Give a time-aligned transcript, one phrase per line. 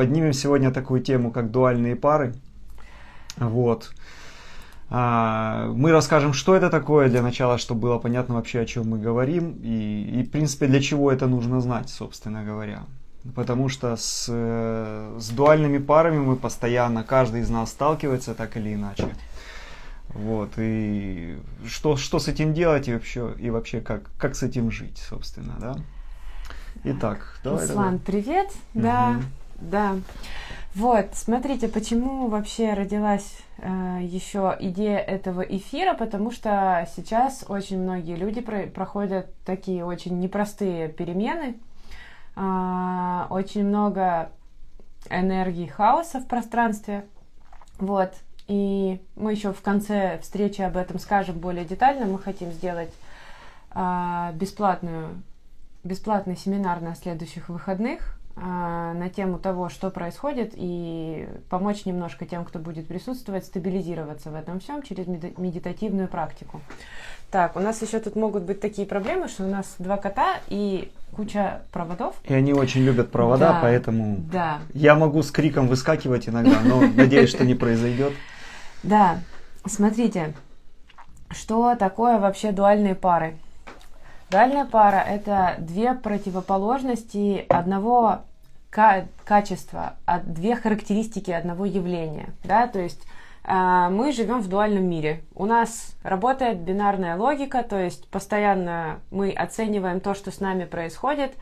[0.00, 2.32] поднимем сегодня такую тему, как дуальные пары.
[3.36, 3.90] Вот.
[4.88, 8.98] А, мы расскажем, что это такое для начала, чтобы было понятно вообще, о чем мы
[8.98, 12.84] говорим, и, и в принципе, для чего это нужно знать, собственно говоря.
[13.34, 19.08] Потому что с, с дуальными парами мы постоянно, каждый из нас сталкивается так или иначе.
[20.14, 21.36] Вот, и
[21.66, 25.56] что, что с этим делать и вообще, и вообще как, как с этим жить, собственно,
[25.60, 25.76] да?
[26.84, 27.66] Итак, давай.
[27.66, 27.98] Руслан, давай.
[27.98, 28.48] привет.
[28.74, 28.82] Угу.
[28.82, 29.20] Да,
[29.60, 29.96] да.
[30.74, 38.14] Вот, смотрите, почему вообще родилась э, еще идея этого эфира, потому что сейчас очень многие
[38.14, 41.56] люди про проходят такие очень непростые перемены,
[42.36, 44.30] э, очень много
[45.08, 47.04] энергии хаоса в пространстве,
[47.78, 48.12] вот,
[48.46, 52.06] и мы еще в конце встречи об этом скажем более детально.
[52.06, 52.92] Мы хотим сделать
[53.74, 55.20] э, бесплатную,
[55.82, 62.58] бесплатный семинар на следующих выходных на тему того, что происходит, и помочь немножко тем, кто
[62.58, 66.60] будет присутствовать, стабилизироваться в этом всем через медитативную практику.
[67.30, 70.90] Так, у нас еще тут могут быть такие проблемы, что у нас два кота и
[71.14, 72.16] куча проводов.
[72.24, 74.58] И они очень любят провода, да, поэтому да.
[74.74, 78.14] я могу с криком выскакивать иногда, но надеюсь, что не произойдет.
[78.82, 79.18] Да,
[79.66, 80.34] смотрите,
[81.30, 83.36] что такое вообще дуальные пары?
[84.30, 88.22] Дуальная пара– это две противоположности одного
[88.70, 92.30] качества, две характеристики одного явления.
[92.44, 92.66] Да?
[92.66, 93.02] То есть
[93.44, 95.22] э, мы живем в дуальном мире.
[95.34, 101.32] У нас работает бинарная логика, то есть постоянно мы оцениваем то, что с нами происходит,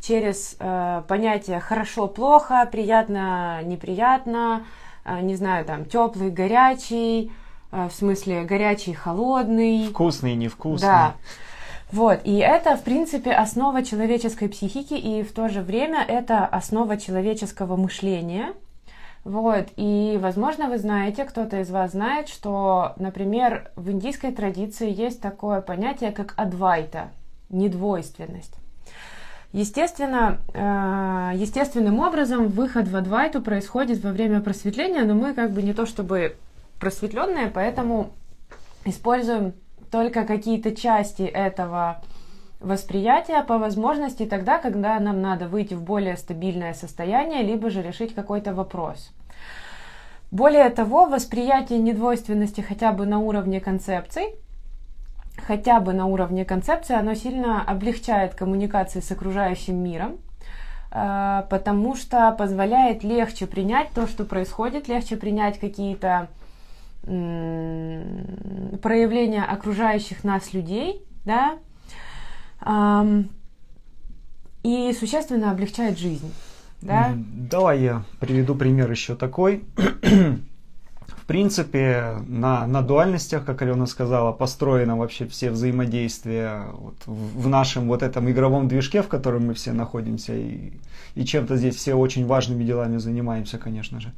[0.00, 4.64] через э, понятие хорошо-плохо, приятно-неприятно,
[5.04, 7.32] а, не знаю, там, теплый, горячий,
[7.70, 9.88] а, в смысле горячий, холодный.
[9.88, 10.88] Вкусный, невкусный.
[10.88, 11.14] Да.
[11.92, 16.96] Вот, и это, в принципе, основа человеческой психики, и в то же время это основа
[16.96, 18.54] человеческого мышления.
[19.24, 25.20] Вот, и, возможно, вы знаете, кто-то из вас знает, что, например, в индийской традиции есть
[25.20, 27.10] такое понятие, как адвайта,
[27.50, 28.54] недвойственность.
[29.52, 35.62] Естественно, э, естественным образом выход в Адвайту происходит во время просветления, но мы как бы
[35.62, 36.36] не то чтобы
[36.80, 38.12] просветленные, поэтому
[38.86, 39.52] используем
[39.92, 42.00] только какие-то части этого
[42.60, 48.14] восприятия по возможности тогда, когда нам надо выйти в более стабильное состояние, либо же решить
[48.14, 49.12] какой-то вопрос.
[50.30, 54.34] Более того, восприятие недвойственности хотя бы на уровне концепций
[55.46, 60.18] хотя бы на уровне концепции, оно сильно облегчает коммуникации с окружающим миром,
[60.90, 66.28] э, потому что позволяет легче принять то, что происходит, легче принять какие-то
[68.80, 71.58] проявления окружающих нас людей, да,
[74.62, 76.32] и существенно облегчает жизнь.
[76.80, 77.12] Да?
[77.16, 79.64] Давай я приведу пример еще такой.
[81.06, 87.48] В принципе, на, на дуальностях, как Алена сказала, построено вообще все взаимодействия вот в, в
[87.48, 90.72] нашем вот этом игровом движке, в котором мы все находимся, и,
[91.14, 94.12] и чем-то здесь все очень важными делами занимаемся, конечно же.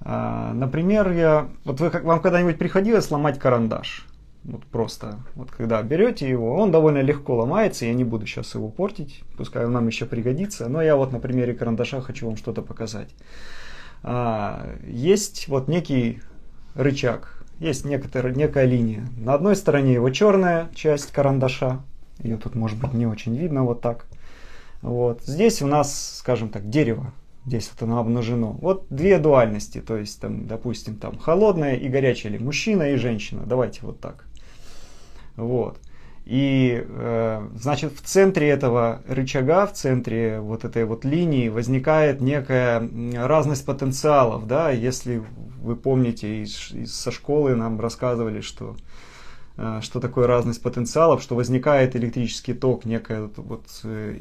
[0.00, 4.06] А, например, я, вот вы, вам когда-нибудь приходилось сломать карандаш?
[4.44, 8.68] Вот просто, вот когда берете его, он довольно легко ломается, я не буду сейчас его
[8.68, 12.62] портить, пускай он нам еще пригодится, но я вот на примере карандаша хочу вам что-то
[12.62, 13.08] показать.
[14.04, 16.20] А, есть вот некий
[16.76, 19.08] рычаг, есть некоторая, некая линия.
[19.16, 21.80] На одной стороне его черная часть карандаша,
[22.20, 24.06] ее тут может быть не очень видно вот так.
[24.82, 25.22] Вот.
[25.24, 27.12] Здесь у нас, скажем так, дерево,
[27.46, 28.52] здесь вот оно обнажено.
[28.60, 33.44] Вот две дуальности, то есть, там, допустим, там холодная и горячая, или мужчина и женщина,
[33.46, 34.24] давайте вот так.
[35.36, 35.78] Вот.
[36.24, 42.88] И, э, значит, в центре этого рычага, в центре вот этой вот линии возникает некая
[43.14, 45.22] разность потенциалов, да, если
[45.62, 48.74] вы помните, из, из, со школы нам рассказывали, что,
[49.56, 54.18] э, что такое разность потенциалов, что возникает электрический ток, некая вот э,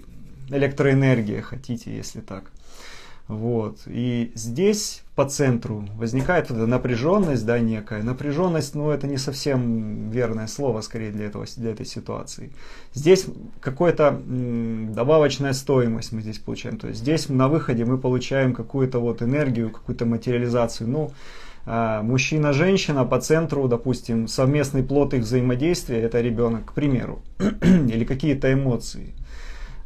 [0.50, 2.52] электроэнергия, хотите, если так.
[3.28, 3.80] Вот.
[3.88, 8.04] И здесь по центру возникает эта напряженность, да, некая.
[8.04, 12.52] Напряженность, ну, это не совсем верное слово, скорее, для, этого, для этой ситуации.
[12.94, 13.26] Здесь
[13.62, 14.22] какая-то
[14.94, 16.78] добавочная стоимость мы здесь получаем.
[16.78, 20.88] То есть здесь на выходе мы получаем какую-то вот энергию, какую-то материализацию.
[20.88, 21.12] Ну,
[21.66, 28.54] а, мужчина-женщина по центру, допустим, совместный плод их взаимодействия, это ребенок, к примеру, или какие-то
[28.54, 29.16] эмоции.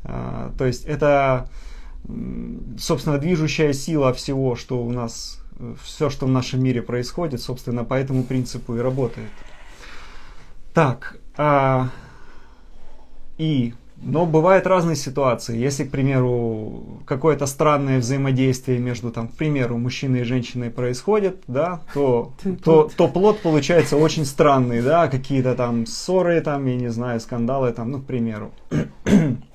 [0.03, 1.47] А, то есть это
[2.77, 5.41] собственно, движущая сила всего, что у нас,
[5.83, 9.29] все, что в нашем мире происходит, собственно, по этому принципу и работает.
[10.73, 11.89] Так, а,
[13.38, 15.57] и но бывают разные ситуации.
[15.57, 21.81] Если, к примеру, какое-то странное взаимодействие между, там, к примеру, мужчиной и женщиной происходит, да,
[21.94, 22.31] то,
[22.63, 27.71] то, то плод получается очень странный, да, какие-то там ссоры, там, я не знаю, скандалы,
[27.73, 28.51] там, ну, к примеру.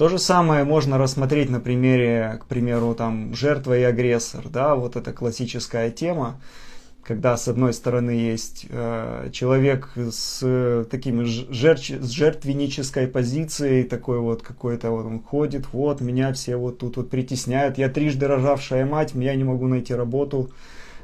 [0.00, 4.96] То же самое можно рассмотреть на примере, к примеру, там, жертва и агрессор, да, вот
[4.96, 6.40] эта классическая тема
[7.02, 14.20] когда с одной стороны есть э, человек с э, таким жер, с жертвеннической позицией, такой
[14.20, 18.86] вот какой-то вот он ходит, вот меня все вот тут вот притесняют, я трижды рожавшая
[18.86, 20.50] мать, я не могу найти работу.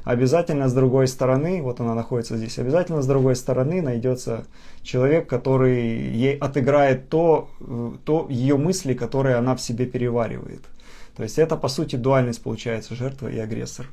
[0.07, 4.45] Обязательно с другой стороны, вот она находится здесь, обязательно с другой стороны найдется
[4.81, 7.49] человек, который ей отыграет то,
[8.05, 10.61] то ее мысли, которые она в себе переваривает.
[11.17, 13.85] То есть это по сути дуальность получается жертва и агрессор.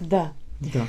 [0.00, 0.80] Да, да.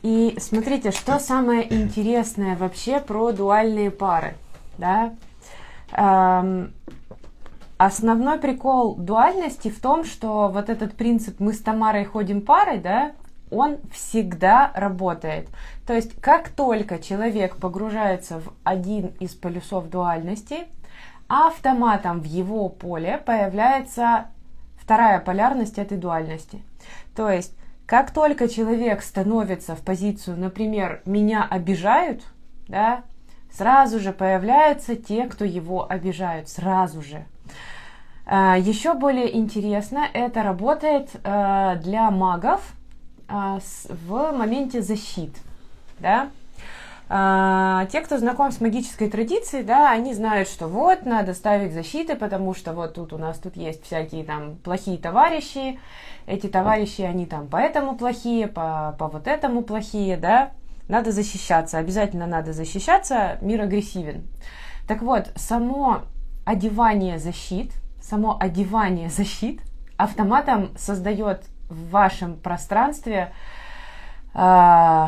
[0.00, 4.36] И смотрите, что самое интересное вообще про дуальные пары,
[4.78, 5.14] да?
[5.92, 6.72] Эм,
[7.76, 13.12] основной прикол дуальности в том, что вот этот принцип «мы с Тамарой ходим парой», да,
[13.50, 15.48] он всегда работает.
[15.86, 20.64] То есть, как только человек погружается в один из полюсов дуальности,
[21.28, 24.26] автоматом в его поле появляется
[24.76, 26.62] вторая полярность этой дуальности.
[27.16, 27.54] То есть,
[27.86, 32.22] как только человек становится в позицию, например, меня обижают,
[32.68, 33.02] да,
[33.52, 37.24] сразу же появляются те, кто его обижают, сразу же.
[38.26, 42.60] А, Еще более интересно, это работает а, для магов
[43.28, 45.34] в моменте защит,
[45.98, 46.30] да.
[47.90, 52.54] Те, кто знаком с магической традицией, да, они знают, что вот надо ставить защиты, потому
[52.54, 55.78] что вот тут у нас тут есть всякие там плохие товарищи,
[56.26, 60.52] эти товарищи, они там поэтому плохие, по, по вот этому плохие, да,
[60.88, 64.24] надо защищаться, обязательно надо защищаться, мир агрессивен.
[64.88, 66.02] Так вот, само
[66.46, 67.72] одевание защит,
[68.02, 69.60] само одевание защит
[69.96, 73.32] автоматом создает в вашем пространстве
[74.34, 75.06] э,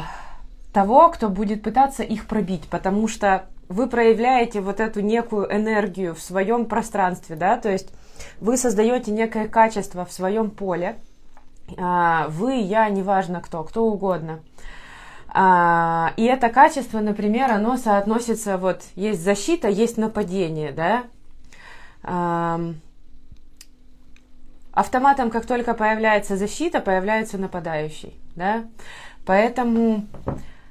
[0.73, 6.20] того, кто будет пытаться их пробить, потому что вы проявляете вот эту некую энергию в
[6.20, 7.93] своем пространстве, да, то есть
[8.41, 10.99] вы создаете некое качество в своем поле,
[11.76, 14.41] а, вы, я, неважно кто, кто угодно.
[15.29, 21.05] А, и это качество, например, оно соотносится, вот есть защита, есть нападение, да.
[24.76, 28.67] Автоматом, как только появляется защита, появляется нападающий, да.
[29.25, 30.06] Поэтому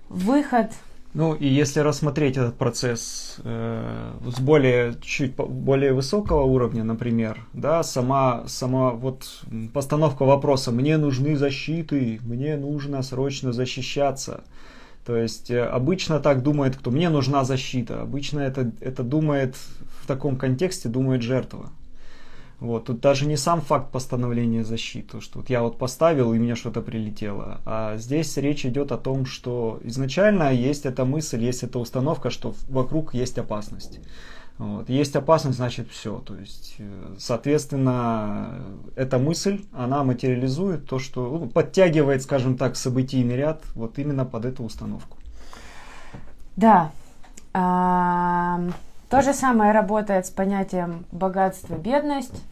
[0.09, 0.67] выход
[1.15, 7.81] ну и если рассмотреть этот процесс э, с более чуть более высокого уровня, например, да,
[7.81, 9.43] сама сама вот
[9.73, 14.43] постановка вопроса: мне нужны защиты, мне нужно срочно защищаться.
[15.03, 16.91] То есть э, обычно так думает кто?
[16.91, 18.01] Мне нужна защита.
[18.01, 19.55] Обычно это это думает
[20.01, 21.71] в таком контексте думает жертва.
[22.65, 26.55] Вот, тут даже не сам факт постановления защиты, что вот я вот поставил и мне
[26.55, 31.77] что-то прилетело, а здесь речь идет о том, что изначально есть эта мысль, есть эта
[31.77, 33.99] установка, что вокруг есть опасность.
[34.57, 34.89] Вот.
[34.89, 36.19] Есть опасность, значит все.
[36.19, 38.61] То есть, э, соответственно,
[38.95, 44.45] эта мысль, она материализует то, что ну, подтягивает, скажем так, событийный ряд вот именно под
[44.45, 45.17] эту установку.
[46.55, 46.91] Да.
[47.53, 52.43] То же самое работает с понятием богатство-бедность.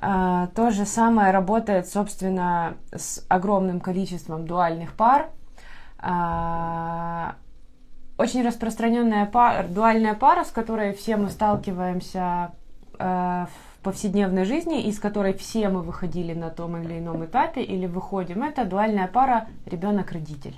[0.00, 5.30] А, то же самое работает, собственно, с огромным количеством дуальных пар.
[5.98, 7.34] А,
[8.16, 12.52] очень распространенная пара, дуальная пара, с которой все мы сталкиваемся
[12.98, 17.62] а, в повседневной жизни, и с которой все мы выходили на том или ином этапе
[17.62, 20.56] или выходим, это дуальная пара ребенок-родитель.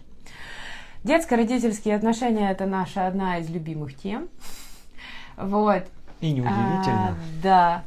[1.03, 4.29] Детско-родительские отношения– это наша одна из любимых тем.
[5.37, 5.85] Вот.
[6.21, 7.13] И неудивительно.
[7.13, 7.85] А, да.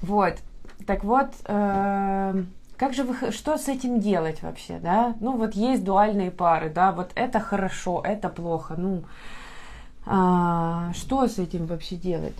[0.00, 0.36] Вот.
[0.86, 2.44] Так вот, э,
[2.76, 5.14] как же вы, что с этим делать вообще, да?
[5.20, 9.04] Ну вот есть дуальные пары, да, вот это хорошо, это плохо, ну,
[10.04, 12.34] а, что с этим вообще делать?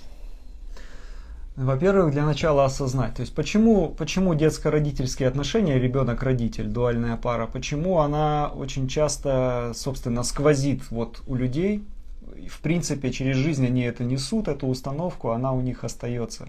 [1.54, 8.49] Во-первых, для начала осознать, то есть почему, почему детско-родительские отношения, ребенок-родитель, дуальная пара, почему она
[8.49, 11.84] очень часто, собственно, сквозит вот у людей,
[12.49, 16.49] в принципе, через жизнь они это несут, эту установку, она у них остается.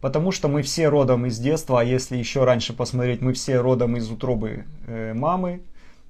[0.00, 3.96] Потому что мы все родом из детства, а если еще раньше посмотреть, мы все родом
[3.96, 5.62] из утробы э, мамы.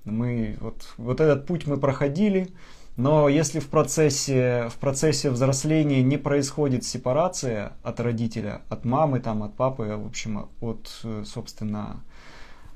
[0.05, 2.49] Мы, вот, вот этот путь мы проходили.
[2.97, 9.43] Но если в процессе, в процессе взросления не происходит сепарация от родителя, от мамы, там,
[9.43, 12.01] от папы, в общем, от, э, собственно,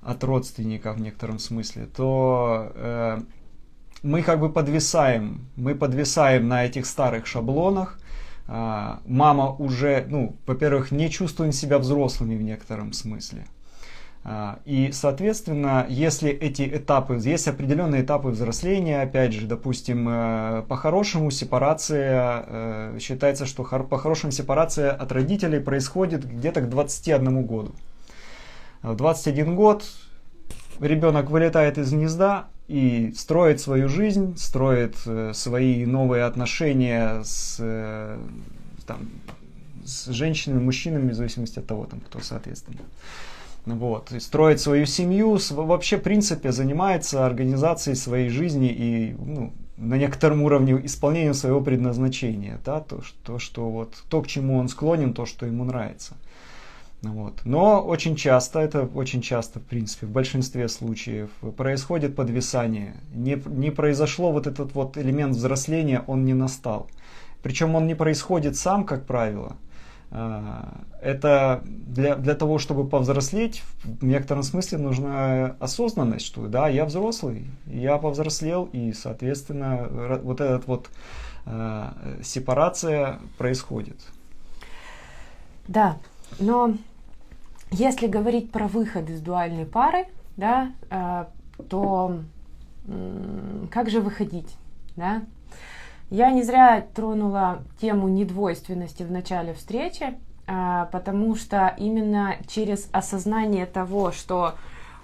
[0.02, 3.20] от родственника в некотором смысле, то э,
[4.02, 8.03] мы как бы подвисаем, мы подвисаем на этих старых шаблонах, а,
[8.46, 13.46] мама уже, ну, во-первых, не чувствует себя взрослыми в некотором смысле.
[14.26, 21.30] А, и, соответственно, если эти этапы, есть определенные этапы взросления, опять же, допустим, э, по-хорошему
[21.30, 27.72] сепарация, э, считается, что по-хорошему сепарация от родителей происходит где-то к 21 году.
[28.82, 29.84] В 21 год
[30.80, 37.58] ребенок вылетает из гнезда и строит свою жизнь, строит э, свои новые отношения с,
[38.86, 39.08] там,
[39.84, 42.78] с женщинами, мужчинами, в зависимости от того, там, кто соответственно.
[43.66, 49.96] Вот, и строит свою семью, вообще, в принципе, занимается организацией своей жизни и ну, на
[49.96, 55.14] некотором уровне исполнением своего предназначения, да, то, что, что вот, то, к чему он склонен,
[55.14, 56.14] то, что ему нравится.
[57.10, 57.40] Вот.
[57.44, 62.96] Но очень часто, это очень часто, в принципе, в большинстве случаев происходит подвисание.
[63.12, 66.88] Не, не произошло вот этот вот элемент взросления, он не настал.
[67.42, 69.56] Причем он не происходит сам, как правило,
[70.10, 76.84] а, это для, для того, чтобы повзрослеть, в некотором смысле нужна осознанность, что да, я
[76.84, 79.88] взрослый, я повзрослел, и, соответственно,
[80.22, 80.88] вот эта вот
[81.46, 81.88] э,
[82.22, 83.96] сепарация происходит.
[85.66, 85.96] Да,
[86.38, 86.74] но
[87.74, 91.24] если говорить про выход из дуальной пары, да, э,
[91.68, 92.18] то
[92.86, 94.54] э, как же выходить,
[94.96, 95.22] да?
[96.10, 100.14] Я не зря тронула тему недвойственности в начале встречи,
[100.46, 104.54] а, потому что именно через осознание того, что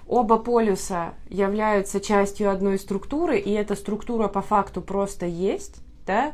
[0.07, 6.33] оба полюса являются частью одной структуры, и эта структура по факту просто есть, да,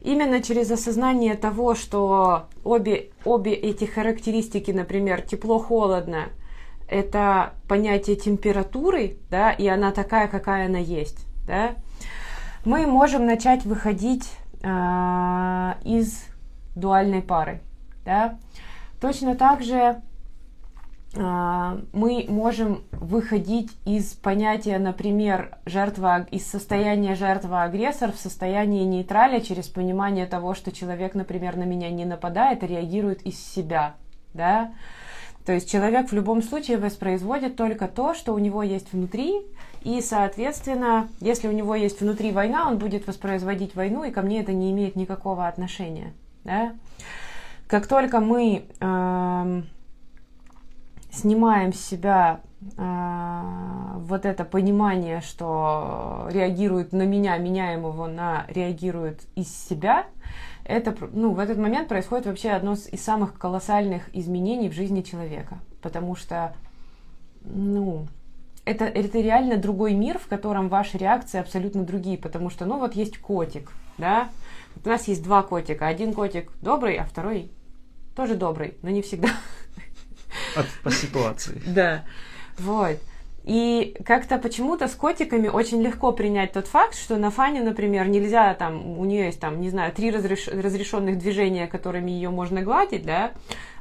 [0.00, 6.28] именно через осознание того, что обе, обе эти характеристики, например, тепло-холодно,
[6.88, 11.76] это понятие температуры, да, и она такая, какая она есть, да,
[12.64, 14.30] мы можем начать выходить
[14.62, 16.24] э, из
[16.74, 17.60] дуальной пары.
[18.04, 18.38] Да?
[19.00, 20.02] Точно так же
[21.12, 30.26] мы можем выходить из понятия, например, жертва, из состояния жертва-агрессор в состояние нейтраля через понимание
[30.26, 33.94] того, что человек, например, на меня не нападает, а реагирует из себя.
[34.34, 34.72] Да?
[35.44, 39.34] То есть человек в любом случае воспроизводит только то, что у него есть внутри,
[39.82, 44.42] и, соответственно, если у него есть внутри война, он будет воспроизводить войну, и ко мне
[44.42, 46.12] это не имеет никакого отношения.
[46.44, 46.74] Да?
[47.66, 49.62] Как только мы э,
[51.12, 52.40] снимаем с себя
[52.76, 60.06] э, вот это понимание, что реагирует на меня, меняем его на реагирует из себя,
[60.64, 65.58] это, ну, в этот момент происходит вообще одно из самых колоссальных изменений в жизни человека.
[65.82, 66.54] Потому что,
[67.42, 68.06] ну,
[68.64, 72.94] это, это реально другой мир, в котором ваши реакции абсолютно другие, потому что, ну, вот
[72.94, 74.28] есть котик, да,
[74.84, 77.50] у нас есть два котика, один котик добрый, а второй
[78.14, 79.28] тоже добрый, но не всегда.
[80.56, 81.60] От, по ситуации.
[81.66, 82.04] Да,
[82.58, 82.98] вот.
[83.44, 88.52] И как-то почему-то с котиками очень легко принять тот факт, что на Фане, например, нельзя
[88.54, 90.46] там, у нее есть там, не знаю, три разреш...
[90.48, 93.32] разрешенных движения, которыми ее можно гладить, да,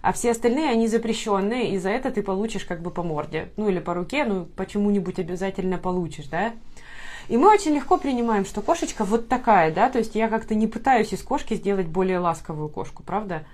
[0.02, 3.68] а все остальные, они запрещенные, и за это ты получишь как бы по морде, ну
[3.68, 6.54] или по руке, ну почему-нибудь обязательно получишь, да.
[7.28, 10.68] И мы очень легко принимаем, что кошечка вот такая, да, то есть я как-то не
[10.68, 13.46] пытаюсь из кошки сделать более ласковую кошку, правда?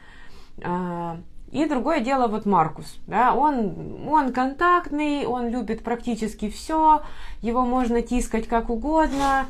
[1.51, 7.03] И другое дело вот Маркус, да, он, он контактный, он любит практически все,
[7.41, 9.45] его можно тискать как угодно.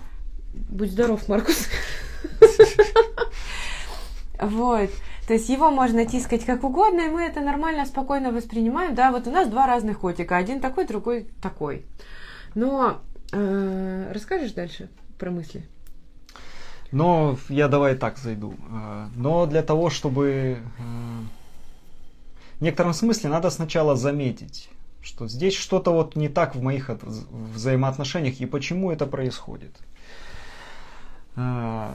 [0.70, 1.68] Будь здоров, Маркус.
[4.40, 4.90] Вот.
[5.28, 8.94] То есть его можно тискать как угодно, и мы это нормально, спокойно воспринимаем.
[8.94, 11.86] Да, вот у нас два разных котика, один такой, другой такой.
[12.54, 15.68] Но э, расскажешь дальше про мысли?
[16.92, 18.54] Но я давай так зайду.
[18.70, 21.22] Э, но для того, чтобы э,
[22.60, 24.70] в некотором смысле надо сначала заметить,
[25.02, 29.76] что здесь что-то вот не так в моих взаимоотношениях и почему это происходит.
[31.38, 31.94] А,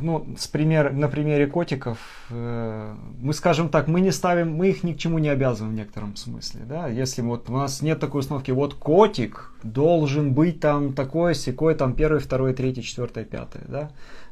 [0.00, 1.98] ну, с пример, на примере котиков,
[2.30, 5.76] э, мы скажем так, мы не ставим, мы их ни к чему не обязываем в
[5.76, 10.94] некотором смысле, да, если вот у нас нет такой установки, вот котик должен быть там
[10.94, 13.90] такой, секой, там первый, второй, третий, четвертый, пятый, да,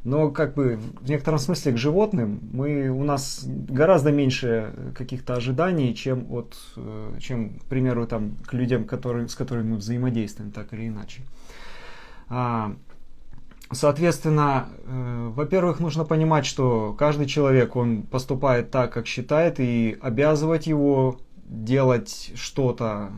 [0.08, 5.94] но как бы в некотором смысле к животным мы, у нас гораздо меньше каких-то ожиданий,
[5.94, 10.72] чем от, э, чем, к примеру, там, к людям, которые, с которыми мы взаимодействуем, так
[10.72, 11.22] или иначе.
[12.28, 12.74] А,
[13.70, 20.66] Соответственно, э, во-первых, нужно понимать, что каждый человек, он поступает так, как считает, и обязывать
[20.66, 23.10] его делать что-то,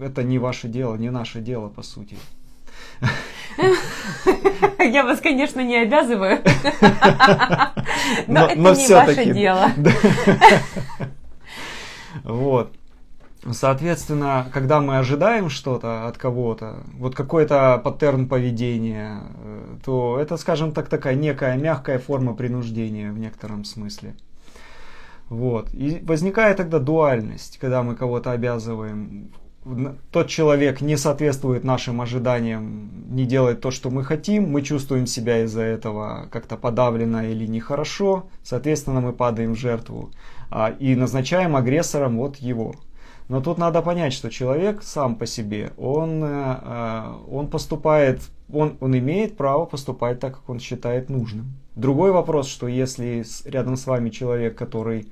[0.00, 2.16] это не ваше дело, не наше дело, по сути.
[4.78, 6.38] Я вас, конечно, не обязываю,
[8.26, 9.70] но это не ваше дело.
[12.24, 12.72] Вот.
[13.50, 20.72] Соответственно, когда мы ожидаем что-то от кого-то, вот какой-то паттерн поведения, э, то это, скажем
[20.72, 24.14] так, такая некая мягкая форма принуждения в некотором смысле.
[25.28, 25.72] Вот.
[25.72, 29.32] И возникает тогда дуальность, когда мы кого-то обязываем.
[30.10, 35.44] Тот человек не соответствует нашим ожиданиям, не делает то, что мы хотим, мы чувствуем себя
[35.44, 40.10] из-за этого как-то подавленно или нехорошо, соответственно, мы падаем в жертву
[40.50, 42.74] а, и назначаем агрессором вот его.
[43.28, 48.20] Но тут надо понять, что человек сам по себе, он, э, э, он поступает,
[48.52, 51.54] он, он имеет право поступать так, как он считает нужным.
[51.76, 55.06] Другой вопрос, что если рядом с вами человек, который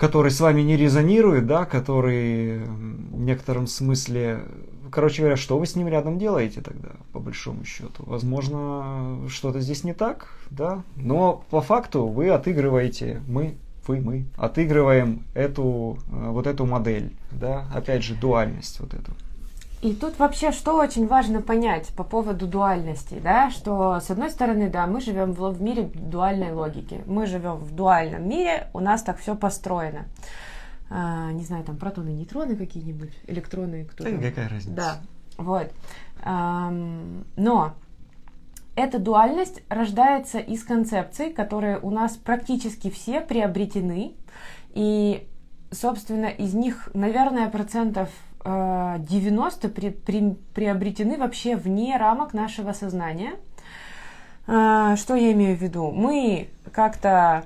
[0.00, 4.40] который с вами не резонирует, да, который в некотором смысле,
[4.90, 8.02] короче говоря, что вы с ним рядом делаете тогда, по большому счету?
[8.06, 15.24] Возможно, что-то здесь не так, да, но по факту вы отыгрываете, мы вы, мы отыгрываем
[15.34, 19.12] эту, э, вот эту модель, да, опять же, дуальность вот эту.
[19.82, 24.68] И тут вообще что очень важно понять по поводу дуальности, да, что с одной стороны,
[24.68, 29.02] да, мы живем в, в мире дуальной логики, мы живем в дуальном мире, у нас
[29.02, 30.04] так все построено.
[30.90, 34.70] А, не знаю, там протоны, нейтроны какие-нибудь, электроны, кто да, какая разница.
[34.70, 34.96] Да,
[35.38, 35.72] вот.
[36.22, 36.70] А,
[37.36, 37.74] но
[38.76, 44.12] эта дуальность рождается из концепций, которые у нас практически все приобретены.
[44.74, 45.26] И,
[45.70, 48.10] собственно, из них, наверное, процентов
[48.44, 53.32] 90 э, при, при, приобретены вообще вне рамок нашего сознания.
[54.46, 55.90] Э, что я имею в виду?
[55.90, 57.44] Мы как-то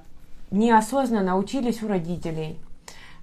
[0.50, 2.58] неосознанно учились у родителей.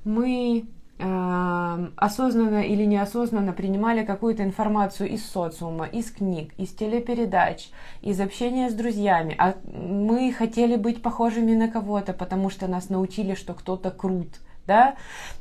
[0.03, 0.65] Мы
[1.03, 7.71] Эм, осознанно или неосознанно принимали какую-то информацию из социума, из книг, из телепередач,
[8.03, 9.35] из общения с друзьями.
[9.39, 14.93] А мы хотели быть похожими на кого-то, потому что нас научили, что кто-то крут, да?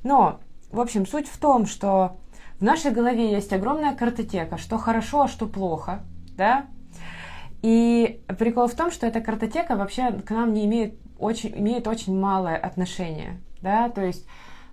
[0.02, 0.40] Но,
[0.72, 2.16] в общем, суть в том, что
[2.60, 6.00] в нашей голове есть огромная картотека, что хорошо, а что плохо,
[6.36, 6.66] да?
[7.62, 12.18] И прикол в том, что эта картотека вообще к нам не имеет очень, имеет очень
[12.18, 14.26] малое отношение, да, то есть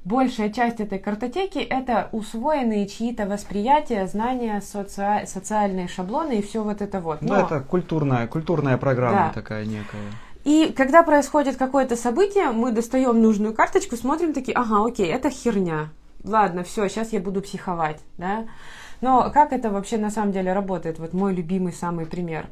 [0.06, 5.26] большая часть этой картотеки это усвоенные чьи-то восприятия, знания, соци...
[5.26, 7.21] социальные шаблоны и все вот это вот.
[7.21, 7.39] Ну, Но...
[7.39, 9.32] Ну, это культурная, культурная программа да.
[9.34, 10.12] такая некая.
[10.45, 15.89] И когда происходит какое-то событие, мы достаем нужную карточку, смотрим такие, ага, окей, это херня.
[16.23, 18.45] Ладно, все, сейчас я буду психовать, да.
[19.01, 20.99] Но как это вообще на самом деле работает?
[20.99, 22.47] Вот мой любимый самый пример.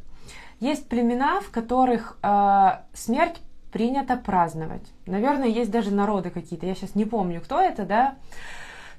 [0.59, 4.87] Есть племена, в которых э, смерть принято праздновать.
[5.05, 8.15] Наверное, есть даже народы какие-то, я сейчас не помню, кто это, да.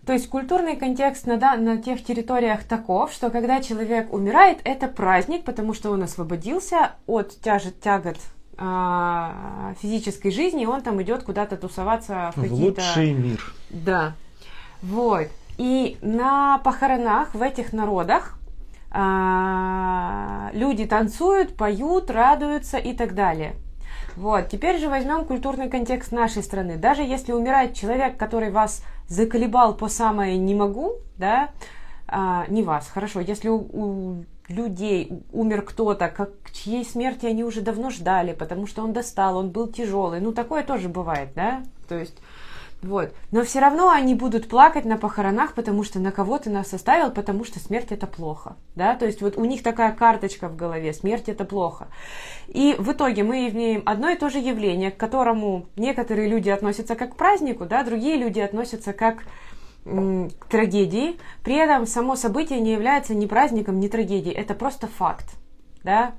[0.05, 4.87] То есть культурный контекст на, да, на тех территориях таков, что когда человек умирает, это
[4.87, 8.18] праздник, потому что он освободился от тяжет, тягот
[8.59, 12.83] э, физической жизни, и он там идет куда-то тусоваться в какие-то...
[12.83, 13.52] лучший мир.
[13.70, 14.14] Да.
[14.83, 15.29] Вот.
[15.59, 18.39] И на похоронах в этих народах
[18.93, 23.55] э, люди танцуют, поют, радуются и так далее.
[24.17, 24.49] Вот.
[24.49, 26.77] Теперь же возьмем культурный контекст нашей страны.
[26.77, 31.51] Даже если умирает человек, который вас заколебал по самое «не могу», да,
[32.09, 37.61] а, не вас, хорошо, если у, у людей умер кто-то, как, чьей смерти они уже
[37.61, 41.99] давно ждали, потому что он достал, он был тяжелый, ну такое тоже бывает, да, то
[41.99, 42.17] есть
[42.87, 43.12] вот.
[43.33, 47.11] Но все равно они будут плакать на похоронах, потому что на кого ты нас оставил,
[47.11, 48.57] потому что смерть это плохо.
[48.75, 48.94] Да?
[48.94, 51.88] То есть вот у них такая карточка в голове, смерть это плохо.
[52.46, 56.94] И в итоге мы имеем одно и то же явление, к которому некоторые люди относятся
[56.94, 59.25] как к празднику, да, другие люди относятся как
[59.85, 61.18] к трагедии.
[61.44, 64.35] При этом само событие не является ни праздником, ни трагедией.
[64.35, 65.37] Это просто факт.
[65.85, 66.14] Да?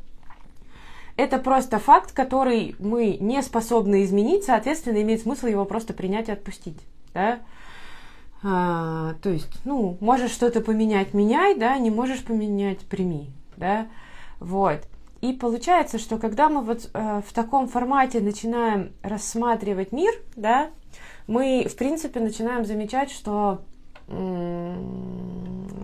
[1.17, 6.31] Это просто факт, который мы не способны изменить, соответственно, имеет смысл его просто принять и
[6.31, 6.79] отпустить.
[7.13, 7.39] Да?
[8.43, 13.87] А, то есть, ну, можешь что-то поменять, меняй, да, не можешь поменять, прими, да,
[14.39, 14.81] вот.
[15.21, 20.69] И получается, что когда мы вот э, в таком формате начинаем рассматривать мир, да,
[21.25, 23.61] мы, в принципе, начинаем замечать, что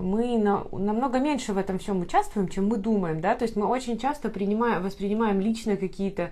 [0.04, 3.66] мы на, намного меньше в этом всем участвуем, чем мы думаем, да, то есть мы
[3.66, 6.32] очень часто принимаем, воспринимаем лично какие-то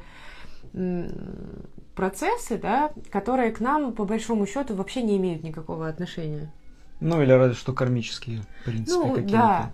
[1.96, 6.52] процессы, да, которые к нам, по большому счету, вообще не имеют никакого отношения.
[7.00, 9.32] Ну, или разве что кармические, в принципе, ну, какие-то.
[9.32, 9.72] да.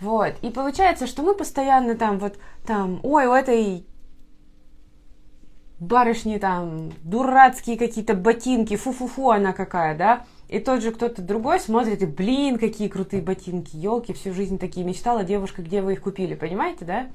[0.00, 0.34] Вот.
[0.42, 3.84] И получается, что мы постоянно там вот там, ой, у этой
[5.80, 12.02] барышни там дурацкие какие-то ботинки, фу-фу-фу она какая, да, и тот же кто-то другой смотрит
[12.02, 16.34] и, блин, какие крутые ботинки, елки, всю жизнь такие мечтала, девушка, где вы их купили,
[16.34, 17.06] понимаете, да?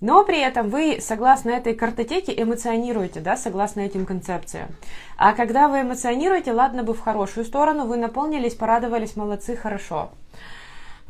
[0.00, 4.68] Но при этом вы, согласно этой картотеке, эмоционируете, да, согласно этим концепциям.
[5.16, 10.10] А когда вы эмоционируете, ладно бы в хорошую сторону, вы наполнились, порадовались, молодцы, хорошо.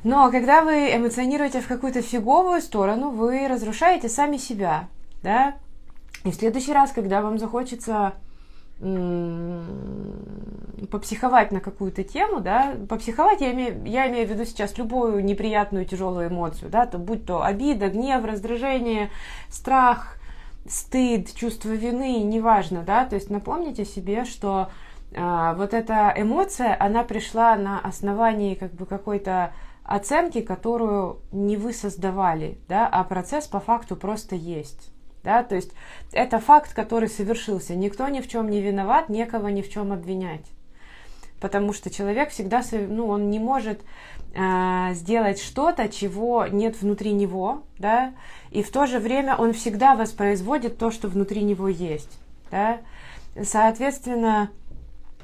[0.05, 4.89] Но когда вы эмоционируете в какую-то фиговую сторону, вы разрушаете сами себя,
[5.23, 5.57] да.
[6.25, 8.15] И в следующий раз, когда вам захочется
[10.91, 15.85] попсиховать на какую-то тему, да, попсиховать я имею, я имею в виду сейчас любую неприятную
[15.85, 19.11] тяжелую эмоцию, да, то будь то обида, гнев, раздражение,
[19.49, 20.19] страх,
[20.69, 24.71] стыд, чувство вины, неважно, да, то есть напомните себе, что
[25.11, 31.73] э, вот эта эмоция, она пришла на основании как бы какой-то оценки, которую не вы
[31.73, 34.93] создавали, да, а процесс по факту просто есть.
[35.25, 35.43] Да?
[35.43, 35.73] То есть
[36.13, 37.75] это факт, который совершился.
[37.75, 40.45] Никто ни в чем не виноват, некого ни в чем обвинять.
[41.41, 43.81] Потому что человек всегда, ну, он не может
[44.35, 48.13] э, сделать что-то, чего нет внутри него, да,
[48.51, 52.19] и в то же время он всегда воспроизводит то, что внутри него есть,
[52.51, 52.79] да.
[53.41, 54.51] Соответственно,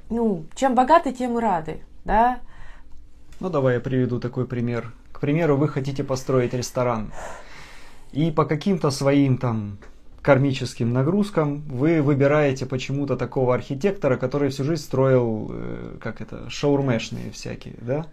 [0.09, 2.39] ну, чем богаты, тем и рады, да.
[3.41, 4.93] Ну, давай я приведу такой пример.
[5.13, 7.13] К примеру, вы хотите построить ресторан.
[8.15, 9.79] И по каким-то своим там
[10.23, 17.33] кармическим нагрузкам вы выбираете почему-то такого архитектора, который всю жизнь строил, э, как это, шаурмешные
[17.33, 18.07] всякие, да?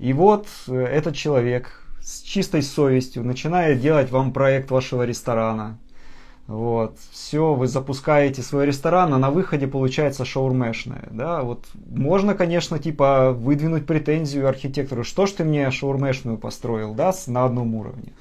[0.00, 5.78] И вот э, этот человек с чистой совестью начинает делать вам проект вашего ресторана.
[6.48, 12.80] Вот, все, вы запускаете свой ресторан, а на выходе получается шаурмешное, да, вот можно, конечно,
[12.80, 18.12] типа выдвинуть претензию архитектору, что ж ты мне шаурмешную построил, да, на одном уровне.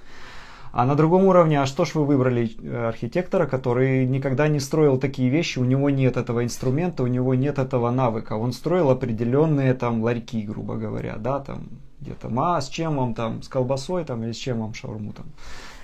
[0.71, 4.97] А на другом уровне, а что ж вы выбрали э, архитектора, который никогда не строил
[4.97, 8.33] такие вещи, у него нет этого инструмента, у него нет этого навыка.
[8.33, 11.69] Он строил определенные там ларьки, грубо говоря, да, там
[12.01, 15.25] где-то, а с чем вам там, с колбасой там или с чем вам шаурму там,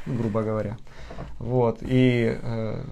[0.05, 0.77] грубо говоря.
[1.39, 2.83] Вот, и э,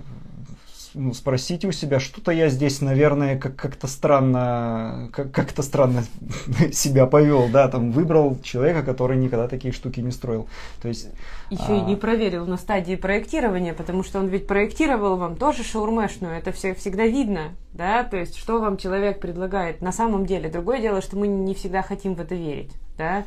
[0.93, 6.03] ну, спросите у себя, что-то я здесь, наверное, как- как-то странно, как- как-то странно
[6.71, 10.47] себя повел, да, там выбрал человека, который никогда такие штуки не строил.
[10.81, 11.09] То есть
[11.49, 11.75] еще а...
[11.77, 16.51] и не проверил на стадии проектирования, потому что он ведь проектировал вам тоже шаурмешную, это
[16.51, 20.49] все всегда видно, да, то есть что вам человек предлагает на самом деле.
[20.49, 23.25] Другое дело, что мы не всегда хотим в это верить, да,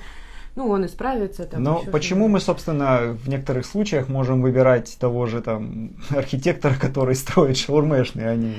[0.56, 1.44] ну, он исправится.
[1.44, 7.14] Там, Но почему мы, собственно, в некоторых случаях можем выбирать того же там архитектора, который
[7.14, 8.54] строит шаурмешные, а не...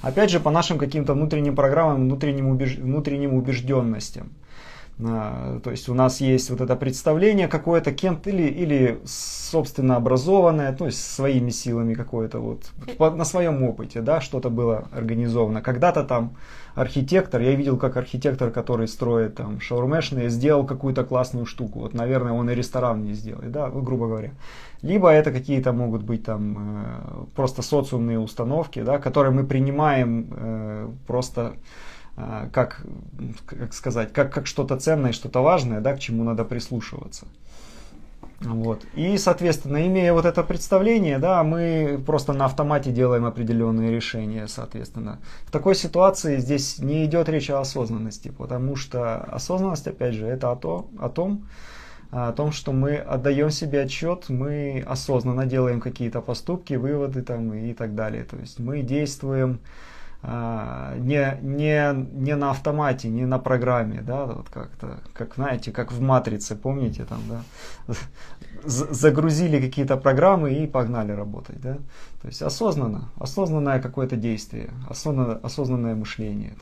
[0.00, 2.76] Опять же, по нашим каким-то внутренним программам, внутренним, убеж...
[2.76, 4.30] внутренним убежденностям.
[5.02, 10.72] А, то есть у нас есть вот это представление какое-то кем-то или, или собственно образованное,
[10.72, 15.62] то есть своими силами какое-то вот, на своем опыте, да, что-то было организовано.
[15.62, 16.36] Когда-то там
[16.74, 21.80] архитектор, я видел, как архитектор, который строит там шаурмешные, сделал какую-то классную штуку.
[21.80, 24.30] Вот, наверное, он и ресторан не сделает, да, грубо говоря.
[24.82, 30.90] Либо это какие-то могут быть там э, просто социумные установки, да, которые мы принимаем э,
[31.06, 31.54] просто
[32.16, 32.82] э, как,
[33.46, 37.26] как сказать, как, как что-то ценное, что-то важное, да, к чему надо прислушиваться.
[38.40, 38.86] Вот.
[38.94, 45.18] И, соответственно, имея вот это представление, да, мы просто на автомате делаем определенные решения, соответственно.
[45.44, 50.50] В такой ситуации здесь не идет речь о осознанности, потому что осознанность, опять же, это
[50.50, 51.48] о, то, о том,
[52.10, 57.74] о том, что мы отдаем себе отчет, мы осознанно делаем какие-то поступки, выводы там и
[57.74, 58.24] так далее.
[58.24, 59.60] То есть мы действуем
[60.22, 66.00] не, не, не на автомате, не на программе, да, вот как-то, как знаете, как в
[66.00, 67.94] матрице, помните, там, да,
[68.64, 71.78] загрузили какие-то программы и погнали работать, да,
[72.20, 76.52] то есть осознанно, осознанное какое-то действие, осознанное, осознанное мышление.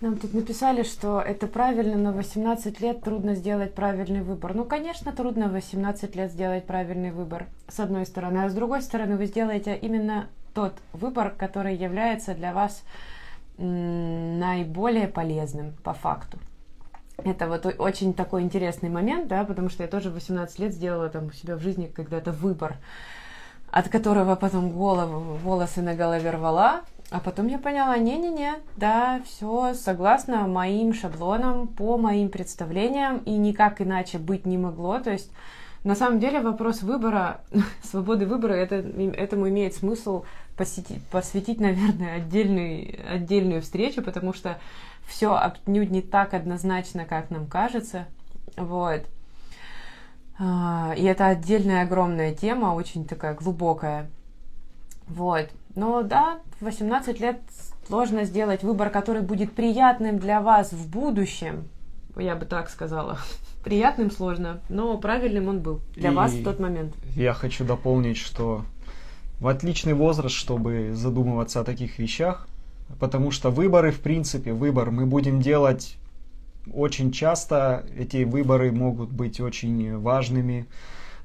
[0.00, 4.52] Нам тут написали, что это правильно, но 18 лет трудно сделать правильный выбор.
[4.52, 8.38] Ну, конечно, трудно в 18 лет сделать правильный выбор, с одной стороны.
[8.38, 12.82] А с другой стороны, вы сделаете именно тот выбор, который является для вас
[13.58, 16.38] наиболее полезным по факту.
[17.24, 21.08] Это вот очень такой интересный момент, да, потому что я тоже в 18 лет сделала
[21.08, 22.76] там у себя в жизни когда-то выбор,
[23.70, 29.74] от которого потом голову, волосы на голове рвала, а потом я поняла, не-не-не, да, все
[29.74, 35.30] согласно моим шаблонам, по моим представлениям, и никак иначе быть не могло, то есть
[35.84, 37.40] на самом деле вопрос выбора,
[37.82, 40.24] свободы выбора, это, этому имеет смысл
[40.56, 44.58] посетить, посвятить, наверное, отдельный, отдельную встречу, потому что
[45.06, 48.06] все отнюдь не так однозначно, как нам кажется.
[48.56, 49.02] Вот.
[50.38, 54.10] А, и это отдельная огромная тема, очень такая глубокая.
[55.06, 55.48] Вот.
[55.74, 57.40] Но да, в 18 лет
[57.86, 61.68] сложно сделать выбор, который будет приятным для вас в будущем.
[62.16, 63.18] Я бы так сказала.
[63.64, 66.94] Приятным сложно, но правильным он был для И вас в тот момент.
[67.14, 68.64] Я хочу дополнить, что
[69.42, 72.46] в отличный возраст, чтобы задумываться о таких вещах,
[73.00, 75.96] потому что выборы, в принципе, выбор мы будем делать
[76.72, 80.66] очень часто, эти выборы могут быть очень важными,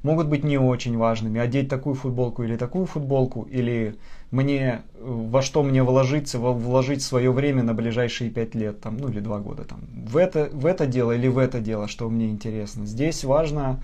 [0.01, 1.39] могут быть не очень важными.
[1.39, 3.95] Одеть такую футболку или такую футболку, или
[4.32, 9.19] мне во что мне вложиться, вложить свое время на ближайшие пять лет, там, ну или
[9.19, 12.88] два года, там, в это, в это дело или в это дело, что мне интересно.
[12.88, 13.80] Здесь важно,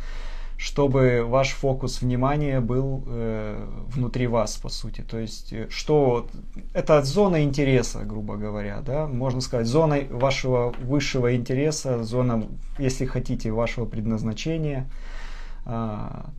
[0.57, 5.01] чтобы ваш фокус внимания был э, внутри вас, по сути.
[5.01, 6.27] То есть, э, что
[6.73, 13.51] это зона интереса, грубо говоря, да, можно сказать, зона вашего высшего интереса, зона, если хотите,
[13.51, 14.89] вашего предназначения.
[15.65, 16.29] А,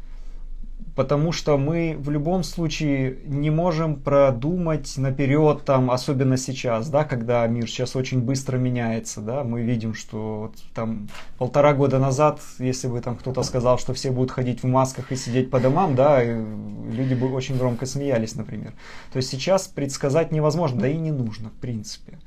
[0.95, 7.47] потому что мы в любом случае не можем продумать наперед, там, особенно сейчас, да, когда
[7.47, 12.89] мир сейчас очень быстро меняется, да, мы видим, что вот, там полтора года назад, если
[12.89, 16.23] бы там кто-то сказал, что все будут ходить в масках и сидеть по домам, да,
[16.23, 18.73] люди бы очень громко смеялись, например.
[19.13, 22.19] То есть сейчас предсказать невозможно, да и не нужно, в принципе.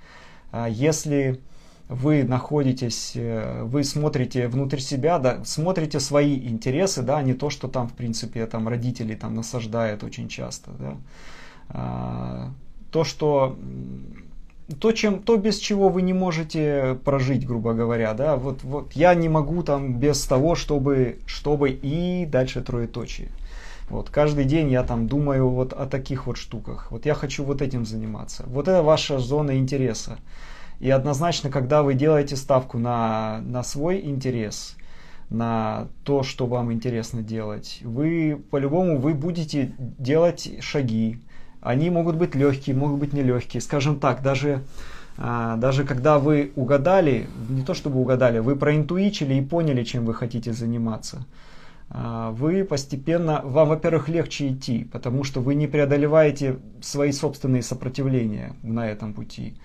[0.51, 1.39] А если
[1.89, 7.49] вы находитесь, э, вы смотрите внутрь себя, да, смотрите свои интересы, да, а не то,
[7.49, 10.97] что там, в принципе, там родители там насаждают очень часто, да.
[11.69, 12.51] А,
[12.91, 13.57] то, что
[14.79, 19.15] то, чем, то, без чего вы не можете прожить, грубо говоря, да, вот, вот я
[19.15, 23.29] не могу там без того, чтобы, чтобы и дальше троеточие.
[23.89, 26.91] Вот, каждый день я там думаю вот о таких вот штуках.
[26.91, 28.43] Вот я хочу вот этим заниматься.
[28.47, 30.17] Вот это ваша зона интереса.
[30.79, 34.75] И однозначно, когда вы делаете ставку на, на свой интерес,
[35.29, 41.19] на то, что вам интересно делать, вы по-любому вы будете делать шаги.
[41.59, 43.59] Они могут быть легкие, могут быть нелегкие.
[43.59, 44.63] Скажем так, даже,
[45.17, 50.13] а, даже когда вы угадали, не то чтобы угадали, вы проинтуичили и поняли, чем вы
[50.13, 51.25] хотите заниматься,
[51.89, 58.55] а, вы постепенно, вам, во-первых, легче идти, потому что вы не преодолеваете свои собственные сопротивления
[58.63, 59.57] на этом пути.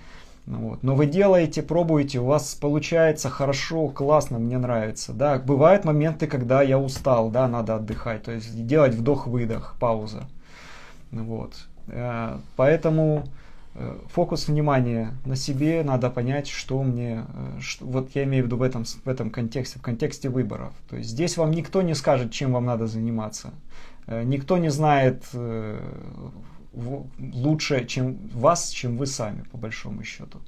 [0.47, 0.83] Ну вот.
[0.83, 5.13] Но вы делаете, пробуете, у вас получается хорошо, классно, мне нравится.
[5.13, 10.25] Да, бывают моменты, когда я устал, да, надо отдыхать, то есть делать вдох-выдох, пауза.
[11.13, 11.55] Ну вот.
[11.87, 13.25] Э, поэтому
[13.75, 18.47] э, фокус внимания на себе, надо понять, что мне, э, что, вот я имею в
[18.47, 20.73] виду в этом, в этом контексте, в контексте выборов.
[20.91, 23.51] То есть здесь вам никто не скажет, чем вам надо заниматься.
[24.09, 25.23] Никто не знает
[26.75, 30.41] лучше, чем вас, чем вы сами, по большому счету.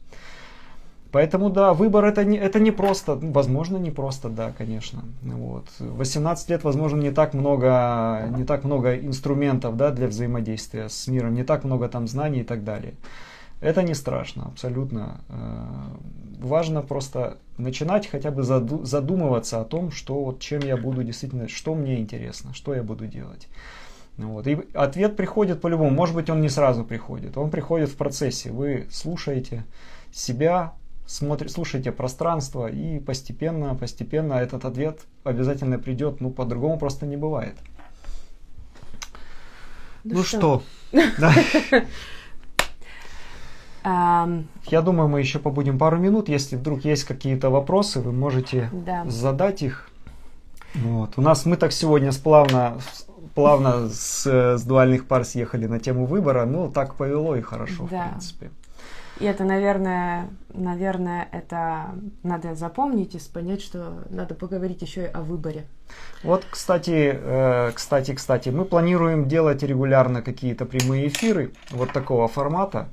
[1.14, 5.04] Поэтому, да, выбор это не, это не просто, ну, возможно, не просто, да, конечно.
[5.22, 5.66] Вот.
[5.78, 11.34] 18 лет, возможно, не так много, не так много инструментов, да, для взаимодействия с миром,
[11.34, 12.94] не так много там знаний и так далее.
[13.60, 15.20] Это не страшно, абсолютно.
[15.28, 15.94] Э,
[16.40, 21.76] важно просто начинать хотя бы задумываться о том, что вот чем я буду действительно, что
[21.76, 23.46] мне интересно, что я буду делать.
[24.16, 24.46] Вот.
[24.46, 25.90] И ответ приходит по-любому.
[25.90, 27.37] Может быть, он не сразу приходит.
[27.37, 28.53] Он приходит в процессе.
[28.53, 29.64] Вы слушаете
[30.12, 30.74] себя,
[31.07, 36.20] смотрите, слушаете пространство, и постепенно, постепенно этот ответ обязательно придет.
[36.20, 37.57] Ну, по-другому просто не бывает.
[40.05, 40.62] Ну, ну что?
[43.85, 46.29] Я думаю, мы еще побудем пару минут.
[46.29, 48.70] Если вдруг есть какие-то вопросы, вы можете
[49.07, 49.90] задать их.
[50.74, 51.14] Вот.
[51.16, 52.79] У нас мы так сегодня сплавно
[53.34, 56.44] плавно с, с дуальных пар съехали на тему выбора.
[56.44, 58.06] Ну, так повело и хорошо, да.
[58.06, 58.50] в принципе.
[59.20, 61.94] И это, наверное, наверное, это
[62.24, 65.66] надо запомнить и понять, что надо поговорить еще и о выборе.
[66.24, 72.88] Вот, кстати, э, кстати, кстати, мы планируем делать регулярно какие-то прямые эфиры вот такого формата.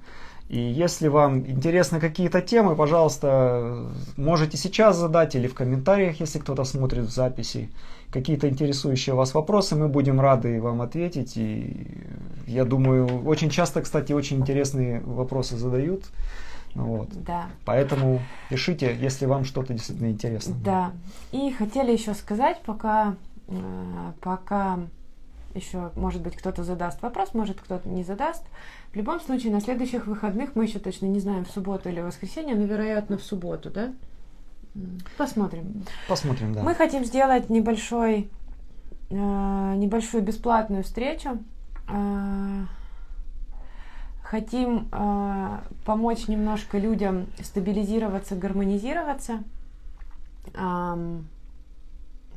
[0.51, 3.85] И если вам интересны какие-то темы, пожалуйста,
[4.17, 7.69] можете сейчас задать или в комментариях, если кто-то смотрит в записи,
[8.11, 11.37] какие-то интересующие вас вопросы, мы будем рады вам ответить.
[11.37, 11.87] И
[12.47, 16.03] я думаю, очень часто, кстати, очень интересные вопросы задают.
[16.75, 17.07] Вот.
[17.13, 17.45] Да.
[17.63, 20.53] Поэтому пишите, если вам что-то действительно интересно.
[20.65, 20.91] Да.
[21.31, 23.15] И хотели еще сказать, пока,
[23.47, 23.53] э,
[24.19, 24.79] пока
[25.53, 28.43] еще, может быть, кто-то задаст вопрос, может, кто-то не задаст.
[28.91, 32.05] В любом случае, на следующих выходных, мы еще точно не знаем, в субботу или в
[32.05, 33.93] воскресенье, но, вероятно, в субботу, да?
[35.17, 35.83] Посмотрим.
[36.07, 36.63] Посмотрим, да.
[36.63, 38.29] Мы хотим сделать небольшой,
[39.09, 41.39] э, небольшую бесплатную встречу.
[41.89, 42.65] Э,
[44.23, 49.43] хотим э, помочь немножко людям стабилизироваться, гармонизироваться.
[50.53, 51.19] Э,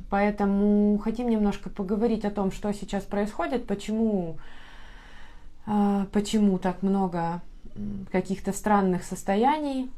[0.09, 4.37] Поэтому хотим немножко поговорить о том, что сейчас происходит, почему,
[5.65, 7.41] а, почему так много
[8.11, 9.89] каких-то странных состояний.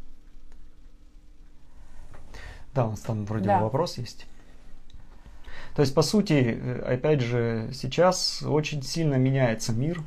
[2.74, 3.60] Да, у нас там вроде Да.
[3.62, 4.26] вопрос есть.
[5.76, 10.02] То есть, по сути, э, опять же, сейчас очень сильно меняется мир.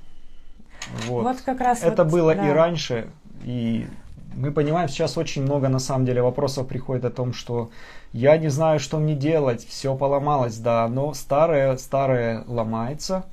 [1.07, 1.23] Вот.
[1.23, 2.49] Вот, как раз Это вот, было да.
[2.49, 3.11] и раньше,
[3.45, 3.87] и
[4.35, 7.71] мы понимаем, сейчас очень много на самом деле вопросов приходит о том, что
[8.13, 13.25] я не знаю, что мне делать, все поломалось, да, но старое, старое ломается,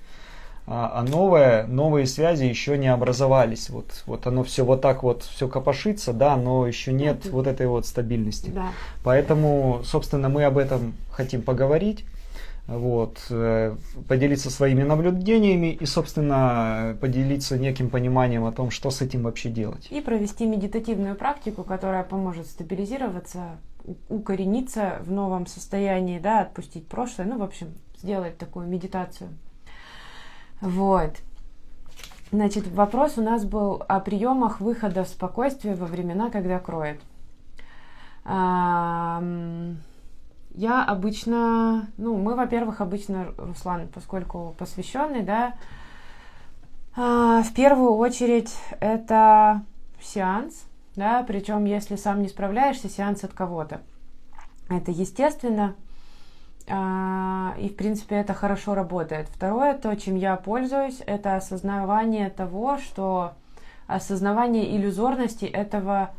[0.65, 3.69] а а новое, новые связи еще не образовались.
[3.69, 7.67] Вот, вот оно все вот так вот, все копошится, да, но еще нет вот этой
[7.67, 8.49] вот стабильности.
[8.49, 8.71] Да.
[9.03, 12.03] Поэтому, собственно, мы об этом хотим поговорить,
[12.67, 13.75] вот, э,
[14.07, 19.87] поделиться своими наблюдениями и, собственно, поделиться неким пониманием о том, что с этим вообще делать.
[19.89, 23.57] И провести медитативную практику, которая поможет стабилизироваться,
[24.09, 29.29] укорениться в новом состоянии, да, отпустить прошлое, ну, в общем, сделать такую медитацию.
[30.59, 31.13] Вот.
[32.31, 36.99] Значит, вопрос у нас был о приемах выхода в спокойствие во времена, когда кроет.
[40.57, 45.53] Я обычно, ну, мы, во-первых, обычно, Руслан, поскольку посвященный, да,
[46.95, 49.61] а, в первую очередь это
[50.01, 50.65] сеанс,
[50.95, 53.81] да, причем если сам не справляешься, сеанс от кого-то.
[54.67, 55.75] Это естественно,
[56.67, 59.27] а, и в принципе это хорошо работает.
[59.31, 63.33] Второе, то, чем я пользуюсь, это осознавание того, что
[63.85, 66.15] осознавание иллюзорности этого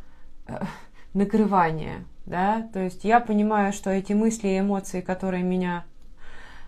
[0.47, 0.61] э,
[1.13, 5.85] накрывания, да, то есть я понимаю, что эти мысли и эмоции, которые меня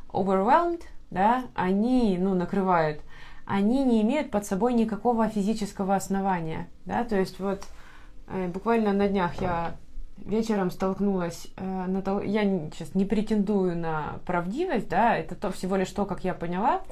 [0.08, 3.00] overwhelmed, да, они, ну, накрывают,
[3.44, 7.62] они не имеют под собой никакого физического основания, да, то есть вот
[8.28, 9.74] э, буквально на днях я
[10.26, 15.76] вечером столкнулась, э, натол- я не- сейчас не претендую на правдивость, да, это то всего
[15.76, 16.82] лишь то, как я поняла,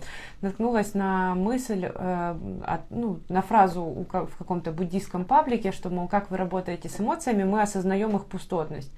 [0.41, 2.37] наткнулась на мысль, э,
[2.67, 7.01] от- ну, на фразу у в каком-то буддийском паблике, что, мол, как вы работаете с
[7.01, 8.93] эмоциями, мы осознаем их пустотность.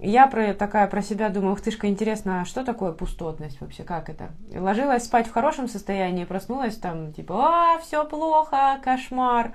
[0.00, 3.82] Я про, такая про себя думаю, ух ты ж, интересно, а что такое пустотность вообще,
[3.82, 4.28] как это?
[4.52, 9.52] И ложилась спать в хорошем состоянии, проснулась там, типа, а, все плохо, кошмар.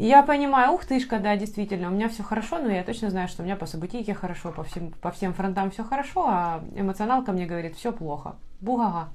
[0.00, 3.42] Я понимаю, ух ты да, действительно, у меня все хорошо, но я точно знаю, что
[3.42, 7.44] у меня по событийке хорошо, по всем, по всем фронтам все хорошо, а эмоционалка мне
[7.44, 8.36] говорит, все плохо.
[8.62, 9.10] Бугага.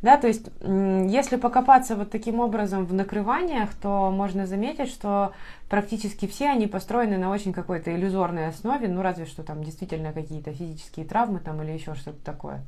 [0.00, 5.32] Да, то есть, если покопаться вот таким образом в накрываниях, то можно заметить, что
[5.68, 10.52] практически все они построены на очень какой-то иллюзорной основе, ну разве что там действительно какие-то
[10.52, 12.62] физические травмы там или еще что-то такое.